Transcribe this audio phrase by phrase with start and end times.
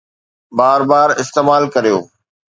[0.57, 1.97] بار بار استعمال ڪريو